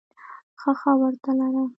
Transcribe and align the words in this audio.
ښه 0.59 0.71
ښه 0.79 0.91
ورته 0.99 1.31
لره! 1.39 1.63